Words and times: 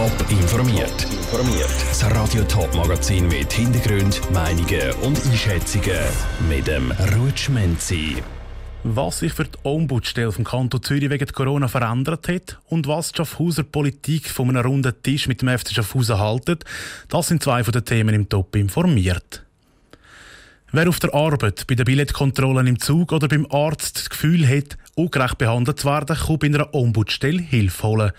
Top 0.00 0.30
informiert. 0.30 1.02
Informiert. 1.12 1.68
Das 1.90 2.10
Radio 2.10 2.42
Top 2.44 2.74
Magazin 2.74 3.28
mit 3.28 3.52
Hintergrund, 3.52 4.18
Meinungen 4.32 4.92
und 5.02 5.22
Einschätzungen 5.26 6.00
mit 6.48 6.68
dem 6.68 6.90
Rutschmenzi. 7.18 8.16
Was 8.82 9.18
sich 9.18 9.34
für 9.34 9.44
die 9.44 9.58
Ombudsstelle 9.62 10.32
vom 10.32 10.44
Kanton 10.44 10.82
Zürich 10.82 11.10
wegen 11.10 11.26
Corona 11.26 11.68
verändert 11.68 12.28
hat 12.28 12.58
und 12.70 12.88
was 12.88 13.12
die 13.12 13.18
Schaffhauser 13.18 13.62
Politik 13.62 14.30
von 14.30 14.48
einem 14.48 14.64
runden 14.64 14.94
Tisch 15.02 15.28
mit 15.28 15.42
dem 15.42 15.50
FC 15.50 15.74
Schaffhausen 15.74 16.18
haltet, 16.18 16.64
das 17.10 17.28
sind 17.28 17.42
zwei 17.42 17.62
von 17.62 17.72
den 17.72 17.84
Themen 17.84 18.14
im 18.14 18.26
Top 18.26 18.56
informiert. 18.56 19.44
Wer 20.72 20.88
auf 20.88 20.98
der 21.00 21.12
Arbeit, 21.12 21.66
bei 21.66 21.74
den 21.74 21.84
Billetkontrollen 21.84 22.68
im 22.68 22.78
Zug 22.78 23.12
oder 23.12 23.28
beim 23.28 23.46
Arzt 23.50 23.98
das 23.98 24.08
Gefühl 24.08 24.48
hat, 24.48 24.78
ungerecht 25.00 25.38
behandelt 25.38 25.84
werden, 25.84 26.16
kann 26.16 26.38
bei 26.38 26.46
einer 26.46 26.74
Ombudsstelle 26.74 27.42
Hilfe 27.42 27.82
holen. 27.82 28.12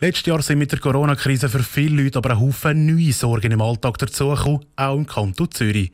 Letztes 0.00 0.26
Jahr 0.26 0.42
sind 0.42 0.58
mit 0.58 0.72
der 0.72 0.78
Corona-Krise 0.78 1.48
für 1.48 1.62
viele 1.62 2.02
Leute 2.02 2.18
aber 2.18 2.30
ein 2.30 2.40
Haufen 2.40 2.86
neue 2.86 3.12
Sorgen 3.12 3.52
im 3.52 3.60
Alltag 3.60 3.98
dazugekommen, 3.98 4.64
auch 4.76 4.96
im 4.96 5.06
Kanton 5.06 5.50
Zürich. 5.50 5.92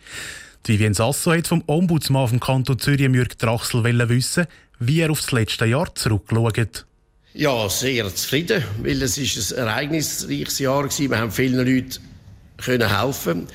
Die 0.66 0.74
Vivien 0.74 0.94
Sasso 0.94 1.32
hat 1.32 1.46
vom 1.46 1.62
Ombudsmann 1.66 2.28
vom 2.28 2.40
Kanton 2.40 2.78
Zürich, 2.78 3.08
Jürg 3.08 3.38
Drachsel, 3.38 3.82
wissen, 4.08 4.46
wie 4.78 5.00
er 5.00 5.10
auf 5.10 5.20
das 5.20 5.32
letzte 5.32 5.66
Jahr 5.66 5.94
zurückschaut. 5.94 6.86
Ja, 7.34 7.68
sehr 7.68 8.14
zufrieden, 8.14 8.64
weil 8.82 9.02
es 9.02 9.18
ist 9.18 9.52
ein 9.52 9.66
ereignisreiches 9.66 10.58
Jahr 10.58 10.84
war. 10.84 10.98
Wir 10.98 11.18
haben 11.18 11.30
vielen 11.30 11.66
Leuten 11.66 11.98
können 12.56 12.98
helfen 12.98 13.46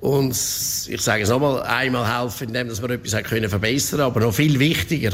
und 0.00 0.30
ich 0.32 1.00
sage 1.00 1.22
es 1.22 1.28
nochmal, 1.28 1.62
einmal 1.62 2.20
helfen, 2.20 2.48
indem 2.48 2.68
wir 2.68 2.90
etwas 2.90 3.22
können 3.22 3.48
verbessern 3.48 4.00
aber 4.00 4.20
noch 4.20 4.34
viel 4.34 4.58
wichtiger 4.58 5.12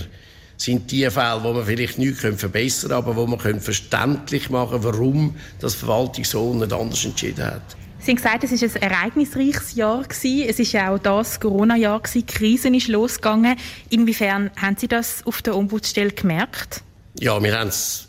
sind 0.56 0.91
die 0.91 1.09
Fälle, 1.10 1.41
wo 1.42 1.52
man 1.52 1.65
vielleicht 1.65 1.98
nichts 1.98 2.20
verbessern 2.20 2.91
können, 2.91 3.02
aber 3.05 3.16
wo 3.16 3.27
man 3.27 3.60
verständlich 3.60 4.51
machen 4.51 4.80
können, 4.80 4.84
warum 4.84 5.37
das 5.60 5.74
Verwaltung 5.74 6.24
so 6.24 6.51
und 6.51 6.59
nicht 6.60 6.73
anders 6.73 7.05
entschieden 7.05 7.45
hat. 7.45 7.77
Sie 7.98 8.12
haben 8.12 8.16
gesagt, 8.16 8.45
es 8.45 8.62
war 8.62 8.82
ein 8.82 8.91
ereignisreiches 8.92 9.74
Jahr. 9.74 10.04
Es 10.09 10.23
war 10.24 10.65
ja 10.65 10.95
auch 10.95 10.99
das 10.99 11.40
Corona-Jahr. 11.40 12.02
Die 12.15 12.24
Krise 12.24 12.68
ist 12.68 12.87
losgegangen. 12.87 13.57
Inwiefern 13.90 14.51
haben 14.57 14.77
Sie 14.79 14.87
das 14.87 15.27
auf 15.27 15.43
der 15.43 15.57
Ombudsstelle 15.57 16.12
gemerkt? 16.12 16.82
Ja, 17.18 17.43
wir 17.43 17.59
haben 17.59 17.68
es 17.68 18.07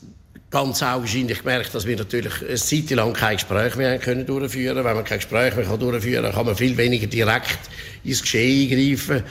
ganz 0.51 0.83
augenscheinlich 0.83 1.39
gemerkt, 1.39 1.73
dass 1.73 1.87
wir 1.87 1.97
natürlich 1.97 2.33
eine 2.47 2.55
Zeit 2.55 2.89
lang 2.91 3.13
kein 3.13 3.37
Gespräch 3.37 3.75
mehr 3.75 3.97
können 3.97 4.25
durchführen 4.25 4.75
können. 4.75 4.85
Wenn 4.85 4.95
man 4.95 5.03
kein 5.03 5.17
Gespräch 5.17 5.55
mehr 5.55 5.77
durchführen 5.77 6.25
kann, 6.25 6.33
kann 6.33 6.45
man 6.45 6.55
viel 6.55 6.77
weniger 6.77 7.07
direkt 7.07 7.59
ins 8.03 8.21
Geschehen 8.21 8.71
eingreifen. 8.71 9.23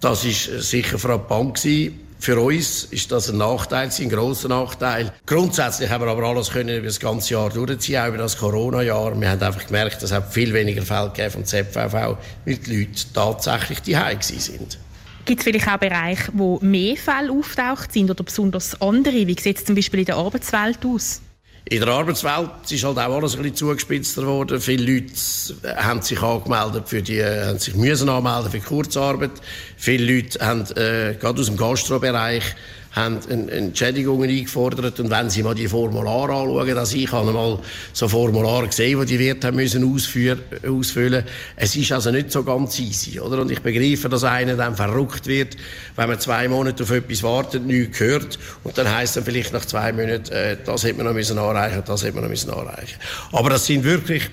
Das 0.00 0.24
war 0.24 0.60
sicher 0.62 0.98
frappant 0.98 1.56
gewesen. 1.56 2.00
Für 2.18 2.40
uns 2.40 2.84
ist 2.84 3.12
das 3.12 3.30
ein 3.30 3.36
Nachteil, 3.36 3.90
ein 3.98 4.08
grosser 4.08 4.48
Nachteil. 4.48 5.12
Grundsätzlich 5.26 5.90
haben 5.90 6.04
wir 6.04 6.10
aber 6.10 6.24
alles 6.24 6.50
können 6.50 6.76
über 6.76 6.86
das 6.86 6.98
ganze 6.98 7.34
Jahr 7.34 7.50
durchziehen, 7.50 8.00
auch 8.00 8.08
über 8.08 8.18
das 8.18 8.36
Corona-Jahr. 8.36 9.20
Wir 9.20 9.30
haben 9.30 9.42
einfach 9.42 9.66
gemerkt, 9.66 10.02
es 10.02 10.12
viel 10.30 10.52
weniger 10.52 10.82
Fälle 10.82 11.10
gegeben 11.10 11.30
vom 11.30 11.44
ZVV, 11.44 11.94
weil 11.94 12.56
die 12.56 12.78
Leute 12.78 13.12
tatsächlich 13.12 13.80
die 13.82 13.96
sind. 14.40 14.78
Gibt 15.26 15.40
es 15.40 15.44
vielleicht 15.44 15.68
auch 15.68 15.78
Bereiche, 15.78 16.30
wo 16.34 16.58
mehr 16.62 16.96
Fälle 16.96 17.32
auftaucht 17.32 17.92
sind 17.92 18.10
oder 18.10 18.22
besonders 18.22 18.80
andere? 18.80 19.26
Wie 19.26 19.36
sieht 19.38 19.58
es 19.58 19.64
zum 19.64 19.74
Beispiel 19.74 20.00
in 20.00 20.06
der 20.06 20.16
Arbeitswelt 20.16 20.78
aus? 20.86 21.20
In 21.68 21.80
der 21.80 21.88
Arbeitswelt 21.88 22.70
ist 22.70 22.84
halt 22.84 22.96
auch 22.96 23.16
alles 23.16 23.34
ein 23.34 23.42
bisschen 23.42 23.56
zugespitzter 23.56 24.22
geworden. 24.22 24.60
Viele 24.60 24.94
Leute 24.94 25.12
haben 25.76 26.00
sich 26.00 26.22
angemeldet 26.22 26.88
für 26.88 27.02
die, 27.02 27.20
haben 27.24 27.58
sich 27.58 27.74
müssen 27.74 28.08
anmelden 28.08 28.52
für 28.52 28.60
Kurzarbeit. 28.60 29.32
Viele 29.76 30.14
Leute 30.14 30.38
haben, 30.46 30.60
äh, 30.76 31.16
gerade 31.18 31.40
aus 31.40 31.46
dem 31.46 31.56
Gastrobereich, 31.56 32.44
haben 32.96 33.20
Entschädigungen 33.50 34.30
eingefordert 34.30 34.98
und 35.00 35.10
wenn 35.10 35.28
Sie 35.28 35.42
mal 35.42 35.54
die 35.54 35.68
Formulare 35.68 36.32
anschauen, 36.32 36.78
also 36.78 36.96
ich 36.96 37.12
habe 37.12 37.30
mal 37.30 37.58
so 37.92 38.08
Formulare 38.08 38.68
gesehen, 38.68 38.98
die 39.00 39.06
die 39.06 39.18
Wirte 39.18 39.48
haben 39.48 39.56
müssen 39.56 39.84
ausfüllen 39.84 41.24
Es 41.56 41.76
ist 41.76 41.92
also 41.92 42.10
nicht 42.10 42.32
so 42.32 42.42
ganz 42.42 42.78
easy, 42.78 43.20
oder? 43.20 43.42
Und 43.42 43.50
ich 43.50 43.60
begreife, 43.60 44.08
dass 44.08 44.24
einer 44.24 44.56
dann 44.56 44.74
verrückt 44.74 45.26
wird, 45.26 45.58
wenn 45.94 46.08
man 46.08 46.18
zwei 46.18 46.48
Monate 46.48 46.84
auf 46.84 46.90
etwas 46.90 47.22
wartet, 47.22 47.66
nichts 47.66 48.00
hört 48.00 48.38
und 48.64 48.78
dann 48.78 48.90
heißt 48.90 49.18
dann 49.18 49.24
vielleicht 49.24 49.52
nach 49.52 49.66
zwei 49.66 49.92
Monaten, 49.92 50.32
äh, 50.32 50.56
das 50.64 50.84
hätte 50.84 50.96
man 50.96 51.06
noch 51.06 51.12
müssen 51.12 51.38
anreichen, 51.38 51.82
das 51.84 52.02
hätte 52.02 52.14
man 52.14 52.24
noch 52.24 52.30
müssen 52.30 52.50
anreichen. 52.50 52.98
Aber 53.30 53.50
das 53.50 53.66
sind 53.66 53.84
wirklich 53.84 54.30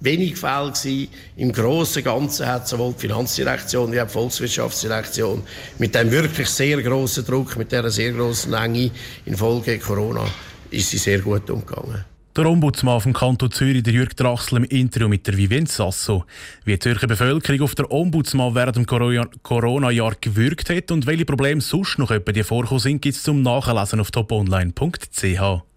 wenig 0.00 0.36
Fälle 0.36 0.72
gewesen. 0.72 1.08
Im 1.36 1.52
Großen 1.52 2.02
Ganzen 2.02 2.46
hat 2.46 2.68
sowohl 2.68 2.92
die 2.94 3.00
Finanzdirektion 3.00 3.92
wie 3.92 4.00
auch 4.00 4.06
die 4.06 4.12
Volkswirtschaftsdirektion 4.12 5.42
mit 5.78 5.94
dem 5.94 6.10
wirklich 6.10 6.48
sehr 6.48 6.80
großen 6.82 7.24
Druck, 7.24 7.56
mit 7.56 7.72
dieser 7.72 7.90
sehr 7.90 8.12
großen 8.12 8.52
Enge 8.52 8.90
infolge 9.26 9.78
Corona, 9.78 10.24
ist 10.70 10.90
sie 10.90 10.98
sehr 10.98 11.20
gut 11.20 11.48
umgegangen. 11.50 12.04
Der 12.36 12.46
Ombudsmann 12.46 13.00
vom 13.00 13.12
Kanton 13.12 13.52
Zürich, 13.52 13.84
der 13.84 13.92
Jürg 13.92 14.16
Drachsel, 14.16 14.58
im 14.58 14.64
Interview 14.64 15.06
mit 15.06 15.24
der 15.24 15.36
Vivien 15.36 15.66
Sasso. 15.66 16.24
Wie 16.64 16.72
die 16.72 16.80
Zürcher 16.80 17.06
Bevölkerung 17.06 17.62
auf 17.62 17.76
der 17.76 17.88
Ombudsmann 17.92 18.56
während 18.56 18.74
dem 18.74 18.86
Corona-Jahr 18.86 20.16
gewirkt 20.20 20.68
hat 20.68 20.90
und 20.90 21.06
welche 21.06 21.26
Probleme 21.26 21.60
sonst 21.60 22.00
noch 22.00 22.10
etwa 22.10 22.32
die 22.32 22.42
vorkommen 22.42 22.80
sind, 22.80 23.02
gibt 23.02 23.14
es 23.14 23.22
zum 23.22 23.42
Nachlesen 23.42 24.00
auf 24.00 24.10
toponline.ch. 24.10 25.73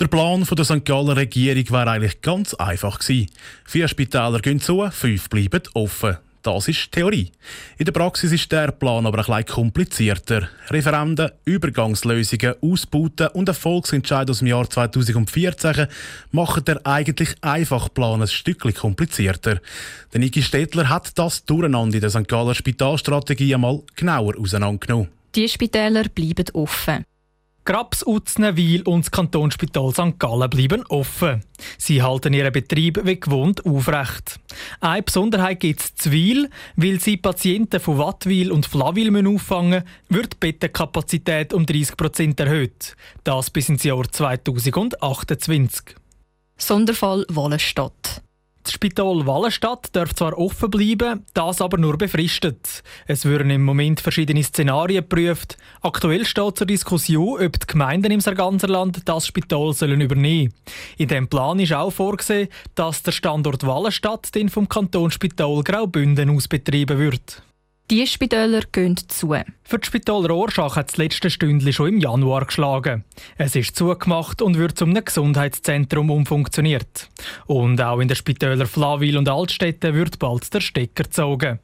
Der 0.00 0.06
Plan 0.06 0.42
der 0.50 0.64
St. 0.64 0.82
Galler 0.86 1.14
Regierung 1.14 1.70
war 1.72 1.86
eigentlich 1.86 2.22
ganz 2.22 2.54
einfach 2.54 3.00
gewesen. 3.00 3.30
Vier 3.66 3.86
Spitäler 3.86 4.40
gehen 4.40 4.58
zu, 4.58 4.88
fünf 4.90 5.28
bleiben 5.28 5.60
offen. 5.74 6.16
Das 6.42 6.68
ist 6.68 6.90
Theorie. 6.90 7.30
In 7.76 7.84
der 7.84 7.92
Praxis 7.92 8.32
ist 8.32 8.50
der 8.50 8.72
Plan 8.72 9.04
aber 9.04 9.18
ein 9.18 9.24
bisschen 9.26 9.44
komplizierter. 9.44 10.48
Referenden, 10.70 11.32
Übergangslösungen, 11.44 12.54
Ausbauten 12.62 13.28
und 13.34 13.50
ein 13.50 13.54
Volksentscheid 13.54 14.30
aus 14.30 14.38
dem 14.38 14.46
Jahr 14.46 14.70
2014 14.70 15.86
machen 16.32 16.64
der 16.64 16.80
eigentlich 16.86 17.34
einfach 17.42 17.92
Plan 17.92 18.22
ein 18.22 18.28
Stückchen 18.28 18.72
komplizierter. 18.72 19.60
Der 20.14 20.20
Niki 20.20 20.40
Stettler 20.40 20.88
hat 20.88 21.18
das 21.18 21.44
Durcheinander 21.44 21.96
in 21.96 22.00
der 22.00 22.08
St. 22.08 22.26
Galler 22.26 22.54
Spitalstrategie 22.54 23.54
einmal 23.54 23.82
genauer 23.96 24.38
auseinandergenommen. 24.38 25.08
Die 25.34 25.46
Spitäler 25.46 26.04
bleiben 26.08 26.46
offen. 26.54 27.04
Grabs, 27.64 28.04
Utznewil 28.06 28.82
und 28.82 29.04
das 29.04 29.10
Kantonsspital 29.10 29.92
St. 29.92 30.18
Gallen 30.18 30.48
bleiben 30.48 30.84
offen. 30.88 31.44
Sie 31.76 32.02
halten 32.02 32.32
ihren 32.32 32.52
Betrieb 32.52 33.00
wie 33.04 33.20
gewohnt 33.20 33.64
aufrecht. 33.66 34.40
Eine 34.80 35.02
Besonderheit 35.02 35.60
gibt 35.60 35.80
es 35.80 35.94
zu 35.94 36.10
Wil, 36.10 36.48
weil 36.76 37.00
sie 37.00 37.18
Patienten 37.18 37.78
von 37.78 37.98
Wattwil 37.98 38.50
und 38.50 38.66
Flawil 38.66 39.26
auffangen 39.26 39.84
wird 40.08 40.34
die 40.34 40.38
Bettenkapazität 40.38 41.52
um 41.52 41.66
30 41.66 41.96
Prozent 41.96 42.40
erhöht. 42.40 42.96
Das 43.24 43.50
bis 43.50 43.68
ins 43.68 43.84
Jahr 43.84 44.10
2028. 44.10 45.96
Sonderfall 46.56 47.26
Wallenstadt. 47.28 48.22
Das 48.70 48.76
Spital 48.76 49.26
Wallenstadt 49.26 49.88
darf 49.96 50.14
zwar 50.14 50.38
offen 50.38 50.70
bleiben, 50.70 51.26
das 51.34 51.60
aber 51.60 51.76
nur 51.76 51.98
befristet. 51.98 52.84
Es 53.08 53.24
würden 53.24 53.50
im 53.50 53.64
Moment 53.64 53.98
verschiedene 53.98 54.44
Szenarien 54.44 55.02
geprüft. 55.02 55.56
Aktuell 55.80 56.24
steht 56.24 56.56
zur 56.56 56.68
Diskussion, 56.68 57.44
ob 57.44 57.58
die 57.58 57.66
Gemeinden 57.66 58.12
im 58.12 58.20
Sarganserland 58.20 59.08
das 59.08 59.26
Spital 59.26 59.72
sollen 59.72 60.00
übernehmen 60.00 60.54
In 60.98 61.08
dem 61.08 61.26
Plan 61.26 61.58
ist 61.58 61.72
auch 61.72 61.90
vorgesehen, 61.90 62.48
dass 62.76 63.02
der 63.02 63.10
Standort 63.10 63.66
Wallenstadt 63.66 64.32
den 64.36 64.48
vom 64.48 64.68
Kantonsspital 64.68 65.64
Graubünden 65.64 66.30
aus 66.30 66.46
betrieben 66.46 66.96
wird. 66.96 67.42
Die 67.90 68.06
Spitäler 68.06 68.60
gehen 68.70 68.96
zu. 69.08 69.34
Für 69.64 69.78
das 69.78 69.86
Spital 69.88 70.24
Rorschach 70.24 70.76
hat 70.76 70.90
das 70.90 70.96
letzte 70.96 71.28
Stündchen 71.28 71.72
schon 71.72 71.88
im 71.88 71.98
Januar 71.98 72.44
geschlagen. 72.44 73.02
Es 73.36 73.56
ist 73.56 73.74
zugemacht 73.74 74.42
und 74.42 74.56
wird 74.56 74.78
zum 74.78 74.94
Gesundheitszentrum 74.94 76.08
umfunktioniert. 76.08 77.10
Und 77.46 77.82
auch 77.82 77.98
in 77.98 78.06
den 78.06 78.14
Spitälern 78.14 78.68
Flawil 78.68 79.18
und 79.18 79.28
Altstädte 79.28 79.92
wird 79.92 80.20
bald 80.20 80.54
der 80.54 80.60
Stecker 80.60 81.02
gezogen. 81.02 81.58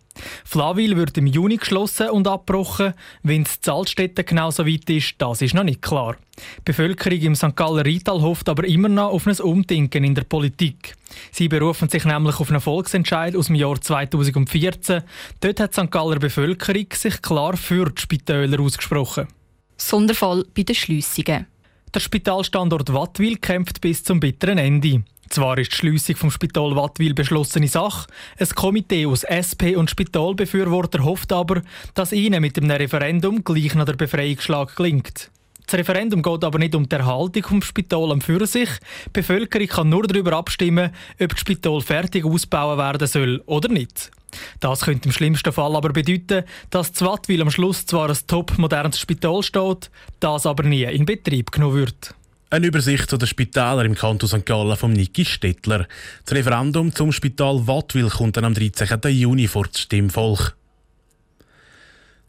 Flawil 0.44 0.96
wird 0.96 1.18
im 1.18 1.26
Juni 1.26 1.56
geschlossen 1.56 2.10
und 2.10 2.28
abgebrochen. 2.28 2.94
Wenn 3.22 3.42
es 3.42 3.68
Altstädte 3.68 4.24
genauso 4.24 4.66
weit 4.66 4.88
ist, 4.90 5.14
das 5.18 5.42
ist 5.42 5.54
noch 5.54 5.64
nicht 5.64 5.82
klar. 5.82 6.16
Die 6.58 6.62
Bevölkerung 6.64 7.20
im 7.20 7.34
St. 7.34 7.56
Galler 7.56 7.84
Rital 7.84 8.20
hofft 8.20 8.48
aber 8.48 8.64
immer 8.64 8.88
noch 8.88 9.10
auf 9.10 9.26
ein 9.26 9.38
Umdenken 9.40 10.04
in 10.04 10.14
der 10.14 10.24
Politik. 10.24 10.94
Sie 11.32 11.48
berufen 11.48 11.88
sich 11.88 12.04
nämlich 12.04 12.38
auf 12.40 12.50
einen 12.50 12.60
Volksentscheid 12.60 13.36
aus 13.36 13.46
dem 13.46 13.56
Jahr 13.56 13.80
2014. 13.80 15.02
Dort 15.40 15.60
hat 15.60 15.76
die 15.76 15.80
St. 15.80 15.90
Galler 15.90 16.18
Bevölkerung 16.18 16.86
sich 16.92 17.22
klar 17.22 17.56
für 17.56 17.90
die 17.90 18.00
Spitäler 18.00 18.60
ausgesprochen. 18.60 19.28
Sonderfall 19.76 20.44
bei 20.54 20.62
den 20.62 20.74
Schliessungen. 20.74 21.46
Der 21.94 22.00
Spitalstandort 22.00 22.92
Wattwil 22.92 23.36
kämpft 23.36 23.80
bis 23.80 24.04
zum 24.04 24.20
bitteren 24.20 24.58
Ende. 24.58 25.02
Zwar 25.28 25.58
ist 25.58 25.72
die 25.72 25.76
Schliessung 25.76 26.16
vom 26.16 26.30
Spital 26.30 26.76
Wattwil 26.76 27.14
beschlossene 27.14 27.68
Sache, 27.68 28.06
ein 28.38 28.48
Komitee 28.48 29.06
aus 29.06 29.24
SP 29.24 29.74
und 29.76 29.90
Spitalbefürworter 29.90 31.04
hofft 31.04 31.32
aber, 31.32 31.62
dass 31.94 32.12
ihnen 32.12 32.40
mit 32.40 32.56
dem 32.56 32.70
Referendum 32.70 33.42
gleich 33.44 33.74
nach 33.74 33.86
der 33.86 33.94
Befreiungsschlag 33.94 34.76
gelingt. 34.76 35.30
Das 35.66 35.80
Referendum 35.80 36.22
geht 36.22 36.44
aber 36.44 36.60
nicht 36.60 36.76
um 36.76 36.88
die 36.88 36.94
Erhaltung 36.94 37.42
vom 37.42 37.62
Spital 37.62 38.12
am 38.12 38.20
für 38.20 38.46
sich. 38.46 38.68
Die 39.06 39.10
Bevölkerung 39.12 39.66
kann 39.66 39.88
nur 39.88 40.06
darüber 40.06 40.34
abstimmen, 40.34 40.92
ob 41.20 41.30
das 41.30 41.40
Spital 41.40 41.80
fertig 41.80 42.24
ausbauen 42.24 42.78
werden 42.78 43.08
soll 43.08 43.42
oder 43.46 43.68
nicht. 43.68 44.12
Das 44.60 44.82
könnte 44.82 45.08
im 45.08 45.12
schlimmsten 45.12 45.52
Fall 45.52 45.74
aber 45.74 45.88
bedeuten, 45.88 46.44
dass 46.70 46.92
Zwattwil 46.92 47.42
am 47.42 47.50
Schluss 47.50 47.84
zwar 47.84 48.10
ein 48.10 48.18
top 48.28 48.56
modernes 48.58 49.00
Spital 49.00 49.42
steht, 49.42 49.90
das 50.20 50.46
aber 50.46 50.62
nie 50.62 50.84
in 50.84 51.04
Betrieb 51.04 51.50
genommen 51.50 51.74
wird. 51.74 52.14
Eine 52.48 52.68
Übersicht 52.68 53.10
zu 53.10 53.16
den 53.16 53.26
Spitälern 53.26 53.86
im 53.86 53.96
Kanton 53.96 54.28
St. 54.28 54.46
Gallen 54.46 54.76
von 54.76 54.92
Niki 54.92 55.24
Stettler. 55.24 55.88
Das 56.24 56.36
Referendum 56.36 56.94
zum 56.94 57.10
Spital 57.10 57.66
Wattwil 57.66 58.08
kommt 58.08 58.36
dann 58.36 58.44
am 58.44 58.54
13. 58.54 59.00
Juni 59.08 59.48
vor 59.48 59.66
das 59.66 59.80
Stimmvolk. 59.80 60.56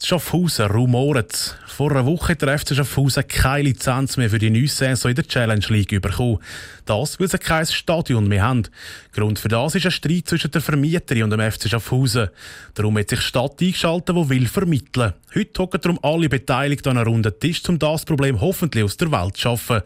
Schaffhausen 0.03 0.67
rumoret. 0.67 1.57
Vor 1.65 1.91
einer 1.91 2.05
Woche 2.05 2.33
hat 2.33 2.43
der 2.43 2.59
FC 2.59 2.75
Schaffhausen 2.75 3.27
keine 3.27 3.63
Lizenz 3.63 4.15
mehr 4.15 4.29
für 4.29 4.37
die 4.37 4.51
neue 4.51 4.67
Saison 4.67 5.09
in 5.09 5.15
der 5.15 5.27
Challenge 5.27 5.65
League 5.69 5.99
bekommen. 5.99 6.37
Das, 6.85 7.19
weil 7.19 7.27
sie 7.27 7.39
kein 7.39 7.65
Stadion 7.65 8.27
mehr 8.27 8.43
haben. 8.43 8.63
Grund 9.11 9.39
für 9.39 9.47
das 9.47 9.73
ist 9.73 9.85
ein 9.85 9.91
Streit 9.91 10.27
zwischen 10.27 10.51
der 10.51 10.61
Vermieterin 10.61 11.23
und 11.23 11.31
dem 11.31 11.51
FC 11.51 11.67
Schaffhausen. 11.67 12.29
Darum 12.75 12.95
hat 12.99 13.09
sich 13.09 13.19
die 13.19 13.25
Stadt 13.25 13.59
eingeschaltet, 13.59 14.15
die 14.15 14.29
will 14.29 14.47
vermitteln. 14.47 15.13
Heute 15.33 15.63
hocken 15.63 15.81
darum 15.81 15.99
alle 16.03 16.29
Beteiligten 16.29 16.89
an 16.89 16.97
einem 16.99 17.07
runden 17.07 17.33
Tisch, 17.39 17.67
um 17.67 17.79
das 17.79 18.05
Problem 18.05 18.39
hoffentlich 18.39 18.83
aus 18.83 18.97
der 18.97 19.11
Welt 19.11 19.35
zu 19.35 19.41
schaffen. 19.41 19.81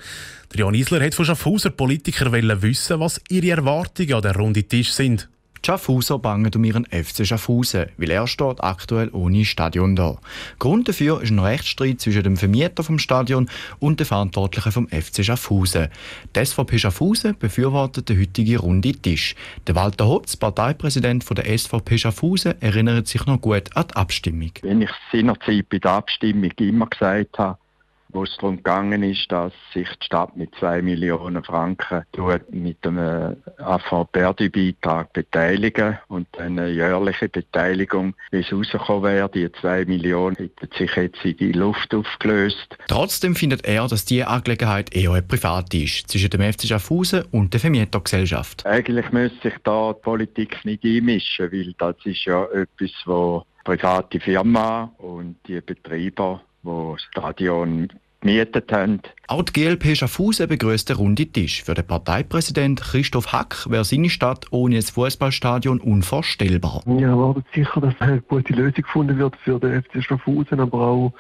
Der 0.52 0.60
Jan 0.60 0.76
Isler 0.76 1.02
hat 1.02 1.16
von 1.16 1.26
Schaffhauser 1.26 1.70
Politikern 1.70 2.62
wissen, 2.62 3.00
was 3.00 3.22
ihre 3.30 3.52
Erwartungen 3.52 4.14
an 4.14 4.22
der 4.22 4.36
runden 4.36 4.68
Tisch 4.68 4.92
sind. 4.92 5.30
Schaffhauser 5.64 6.18
bangen 6.18 6.52
um 6.56 6.64
ihren 6.64 6.86
FC 6.86 7.26
Schaffhausen, 7.26 7.86
weil 7.98 8.10
er 8.10 8.26
steht 8.26 8.64
aktuell 8.64 9.10
ohne 9.14 9.46
Stadion 9.46 9.96
da. 9.96 10.18
Grund 10.58 10.90
dafür 10.90 11.22
ist 11.22 11.30
ein 11.30 11.38
Rechtsstreit 11.38 12.02
zwischen 12.02 12.24
dem 12.24 12.36
Vermieter 12.36 12.84
vom 12.84 12.98
Stadion 12.98 13.48
und 13.80 14.00
den 14.00 14.08
Verantwortlichen 14.08 14.72
vom 14.72 14.88
FC 14.88 15.24
Schaffhausen. 15.24 15.90
Die 16.36 16.46
SVP 16.46 16.80
Schaffhausen 16.80 17.38
befürwortet 17.38 18.10
den 18.10 18.20
heutigen 18.20 18.58
runde 18.58 18.94
Tisch. 18.94 19.36
Der 19.68 19.76
Walter 19.76 20.08
Hotz, 20.08 20.36
Parteipräsident 20.36 21.26
der 21.38 21.58
SVP 21.58 22.00
Schaffhausen, 22.00 22.60
erinnert 22.60 23.08
sich 23.08 23.26
noch 23.28 23.40
gut 23.40 23.70
an 23.76 23.86
die 23.88 23.96
Abstimmung. 23.96 24.52
Wenn 24.64 24.82
ich 24.82 24.92
seinerzeit 25.12 25.70
bei 25.70 25.78
der 25.78 25.92
Abstimmung 25.92 26.52
immer 26.58 26.88
gesagt 26.88 27.38
habe, 27.38 27.58
wo 28.14 28.24
es 28.24 28.36
darum 28.38 28.58
gegangen 28.58 29.04
ist, 29.04 29.32
dass 29.32 29.54
sich 29.74 29.88
die 30.00 30.06
Stadt 30.06 30.36
mit 30.36 30.54
2 30.56 30.82
Millionen 30.82 31.44
Franken 31.44 32.04
mit 32.52 32.86
einem 32.86 33.38
AV-Perdi-Beitrag 33.58 35.14
beteiligen 35.14 35.98
und 36.08 36.28
eine 36.38 36.70
jährliche 36.70 37.30
Beteiligung, 37.30 38.14
wie 38.32 38.40
es 38.40 38.52
rausgekommen 38.52 39.04
wäre, 39.04 39.30
die 39.30 39.52
2 39.52 39.86
Millionen 39.86 40.36
hätten 40.36 40.70
sich 40.78 40.96
jetzt 40.96 41.24
in 41.26 41.38
die 41.38 41.52
Luft 41.52 41.94
aufgelöst. 41.94 42.78
Trotzdem 42.88 43.36
findet 43.36 43.66
er, 43.66 43.88
dass 43.88 44.06
diese 44.06 44.28
Angelegenheit 44.28 44.94
eher 44.96 45.22
privat 45.22 45.74
ist, 45.74 46.10
zwischen 46.10 46.30
dem 46.30 46.42
FC 46.42 46.68
Schaffhausen 46.68 47.24
und 47.32 47.54
der 47.54 47.60
Vermietergesellschaft. 47.60 48.66
Eigentlich 48.66 49.12
müsste 49.12 49.50
sich 49.50 49.58
da 49.64 49.94
die 49.94 50.02
Politik 50.02 50.64
nicht 50.66 50.84
einmischen, 50.84 51.52
weil 51.52 51.74
das 51.78 51.96
ist 52.06 52.26
ja 52.26 52.46
etwas, 52.46 52.92
wo 53.06 53.46
private 53.64 54.20
Firma 54.20 54.92
und 54.98 55.36
die 55.48 55.62
Betreiber 55.62 56.42
wo 56.64 56.94
das 56.94 57.04
Stadion 57.04 57.90
gemietet 58.22 58.72
haben. 58.72 59.02
Auch 59.28 59.44
die 59.44 59.54
GLP 59.54 59.96
Schaffhausen 59.96 60.48
begrüßt 60.48 60.90
den 60.90 60.96
runden 60.96 61.32
Tisch. 61.34 61.64
Für 61.64 61.74
den 61.74 61.86
Parteipräsident 61.86 62.82
Christoph 62.82 63.34
Hack 63.34 63.70
wäre 63.70 63.84
seine 63.84 64.10
Stadt 64.10 64.46
ohne 64.52 64.78
ein 64.78 64.82
Fußballstadion 64.82 65.80
unvorstellbar. 65.80 66.82
Wir 66.86 67.08
erwarten 67.08 67.44
sicher, 67.54 67.82
dass 67.82 68.00
eine 68.00 68.22
gute 68.22 68.54
Lösung 68.54 68.84
gefunden 68.84 69.18
wird 69.18 69.36
für 69.38 69.60
den 69.60 69.82
FC 69.82 70.04
Schaffhausen, 70.04 70.60
aber 70.60 70.80
auch 70.80 71.14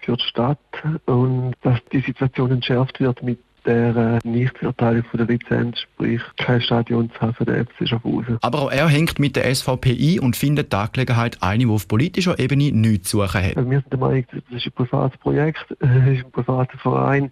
für 0.00 0.16
die 0.16 0.24
Stadt 0.24 0.58
und 1.06 1.54
dass 1.62 1.80
die 1.92 2.00
Situation 2.00 2.50
entschärft 2.50 3.00
wird 3.00 3.22
mit 3.22 3.38
der 3.68 4.18
Nichtverteilung 4.24 5.04
von 5.04 5.18
der 5.18 5.26
Lizenz, 5.26 5.80
sprich 5.80 6.22
kein 6.38 6.60
Stadion 6.60 7.10
zu 7.10 7.20
haben 7.20 7.34
für 7.34 7.44
den 7.44 7.66
FC 7.66 7.88
Schaffhausen. 7.88 8.38
Aber 8.40 8.62
auch 8.62 8.70
er 8.70 8.88
hängt 8.88 9.18
mit 9.18 9.36
der 9.36 9.54
SVP 9.54 9.90
ein 9.90 10.20
und 10.20 10.36
findet 10.36 10.72
die 10.72 10.76
Angelegenheit 10.76 11.42
eine, 11.42 11.64
die 11.64 11.70
auf 11.70 11.86
politischer 11.86 12.38
Ebene 12.38 12.72
nichts 12.72 13.10
zu 13.10 13.18
suchen 13.18 13.42
hat. 13.42 13.56
Also 13.56 13.70
wir 13.70 13.80
sind 13.80 13.92
der 13.92 13.98
Meinung, 13.98 14.24
das 14.32 14.42
ist 14.50 14.66
ein 14.66 14.72
privates 14.72 15.18
Projekt, 15.18 15.66
es 15.80 16.18
ist 16.18 16.24
ein 16.24 16.32
privater 16.32 16.78
Verein. 16.78 17.30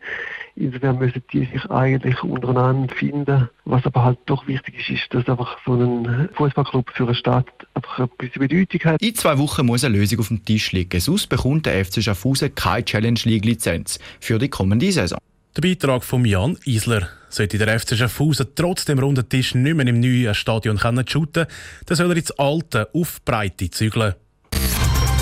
Insofern 0.54 0.98
müssen 0.98 1.22
die 1.32 1.44
sich 1.44 1.70
eigentlich 1.70 2.22
untereinander 2.22 2.94
finden. 2.94 3.48
Was 3.64 3.84
aber 3.84 4.04
halt 4.04 4.18
doch 4.26 4.46
wichtig 4.46 4.78
ist, 4.78 4.90
ist, 4.90 5.14
dass 5.14 5.28
einfach 5.28 5.58
so 5.66 5.74
ein 5.74 6.28
Fußballclub 6.34 6.90
für 6.90 7.04
eine 7.04 7.14
Stadt 7.14 7.46
einfach 7.74 7.98
eine 7.98 8.08
gewisse 8.16 8.38
Bedeutung 8.38 8.80
hat. 8.84 9.02
In 9.02 9.14
zwei 9.14 9.38
Wochen 9.38 9.66
muss 9.66 9.84
eine 9.84 9.96
Lösung 9.96 10.20
auf 10.20 10.28
dem 10.28 10.44
Tisch 10.44 10.72
liegen. 10.72 11.00
Sonst 11.00 11.26
bekommt 11.26 11.66
der 11.66 11.84
FC 11.84 12.02
Schaffhausen 12.02 12.54
keine 12.54 12.84
Challenge 12.84 13.20
League 13.24 13.44
Lizenz 13.44 13.98
für 14.20 14.38
die 14.38 14.48
kommende 14.48 14.90
Saison. 14.92 15.18
Der 15.56 15.62
Beitrag 15.62 16.04
von 16.04 16.22
Jan 16.26 16.58
Isler. 16.66 17.08
Sollte 17.30 17.56
der 17.56 17.80
FC 17.80 17.96
Schaffhausen 17.96 18.48
trotz 18.54 18.84
dem 18.84 18.98
runden 18.98 19.26
Tisch 19.26 19.54
nicht 19.54 19.74
mehr 19.74 19.86
im 19.86 20.00
neuen 20.00 20.34
Stadion 20.34 20.76
können 20.76 21.08
shooten, 21.08 21.46
dann 21.86 21.96
soll 21.96 22.10
er 22.10 22.16
ins 22.18 22.30
alte, 22.32 22.90
auf 22.92 23.24
Breite 23.24 23.70
zügeln. 23.70 24.12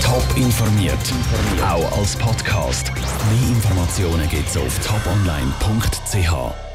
Top 0.03 0.27
informiert, 0.37 0.99
auch 1.63 1.99
als 1.99 2.17
Podcast. 2.17 2.93
Mehr 2.93 3.49
Informationen 3.49 4.29
gibt's 4.29 4.57
auf 4.57 4.77
toponline.ch. 4.85 6.74